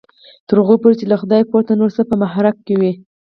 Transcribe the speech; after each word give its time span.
تر 0.47 0.57
هغې 0.63 0.77
پورې 0.81 0.95
چې 0.99 1.05
له 1.11 1.15
خدای 1.21 1.41
پرته 1.51 1.71
نور 1.79 1.89
څه 1.97 2.01
په 2.09 2.15
محراق 2.21 2.57
کې 2.65 2.75
وي. 2.79 2.91